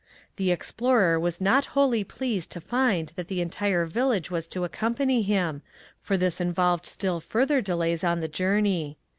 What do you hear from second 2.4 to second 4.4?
to find that the entire village